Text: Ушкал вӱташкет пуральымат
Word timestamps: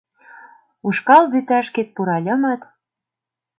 Ушкал 0.87 1.23
вӱташкет 1.31 1.87
пуральымат 1.95 2.61